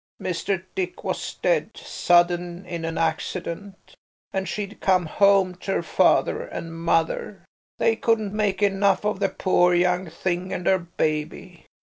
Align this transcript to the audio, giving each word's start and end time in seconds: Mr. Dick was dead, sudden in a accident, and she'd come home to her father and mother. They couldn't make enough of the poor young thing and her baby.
Mr. 0.19 0.63
Dick 0.73 1.03
was 1.03 1.35
dead, 1.43 1.77
sudden 1.77 2.65
in 2.65 2.83
a 2.85 2.99
accident, 2.99 3.93
and 4.33 4.49
she'd 4.49 4.81
come 4.81 5.05
home 5.05 5.53
to 5.53 5.73
her 5.73 5.83
father 5.83 6.41
and 6.41 6.73
mother. 6.73 7.45
They 7.77 7.97
couldn't 7.97 8.33
make 8.33 8.63
enough 8.63 9.05
of 9.05 9.19
the 9.19 9.29
poor 9.29 9.75
young 9.75 10.09
thing 10.09 10.51
and 10.53 10.65
her 10.65 10.79
baby. 10.79 11.67